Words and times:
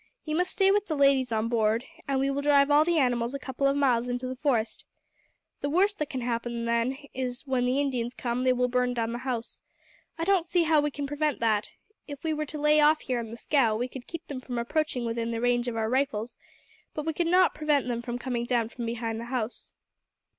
You 0.25 0.35
must 0.35 0.49
stay 0.49 0.71
with 0.71 0.87
the 0.87 0.95
ladies 0.95 1.31
on 1.31 1.47
board, 1.47 1.85
and 2.07 2.19
we 2.19 2.31
will 2.31 2.41
drive 2.41 2.71
all 2.71 2.83
the 2.83 2.97
animals 2.97 3.35
a 3.35 3.39
couple 3.39 3.67
of 3.67 3.75
miles 3.75 4.09
into 4.09 4.25
the 4.25 4.35
forest. 4.35 4.83
The 5.59 5.69
worst 5.69 5.99
that 5.99 6.09
can 6.09 6.21
happen 6.21 6.65
then 6.65 6.97
is 7.13 7.43
that, 7.43 7.51
when 7.51 7.65
the 7.67 7.79
Indians 7.79 8.15
come, 8.15 8.41
they 8.41 8.51
will 8.51 8.67
burn 8.67 8.95
down 8.95 9.11
the 9.11 9.19
house. 9.19 9.61
I 10.17 10.23
don't 10.23 10.43
see 10.43 10.63
that 10.63 10.81
we 10.81 10.89
can 10.89 11.05
prevent 11.05 11.39
that. 11.41 11.69
If 12.07 12.23
we 12.23 12.33
were 12.33 12.47
to 12.47 12.57
lay 12.57 12.79
off 12.79 13.01
here 13.01 13.19
in 13.19 13.29
the 13.29 13.37
scow, 13.37 13.75
we 13.75 13.87
could 13.87 14.07
keep 14.07 14.25
them 14.25 14.41
from 14.41 14.57
approaching 14.57 15.05
within 15.05 15.39
range 15.39 15.67
of 15.67 15.77
our 15.77 15.87
rifles, 15.87 16.35
but 16.95 17.05
we 17.05 17.13
could 17.13 17.27
not 17.27 17.53
prevent 17.53 17.87
them 17.87 18.01
from 18.01 18.17
coming 18.17 18.45
down 18.45 18.69
from 18.69 18.87
behind 18.87 19.19
the 19.19 19.25
house. 19.25 19.71